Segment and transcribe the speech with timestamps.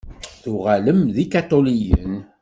[0.41, 2.13] Tuɣalem d ikaṭuliyen.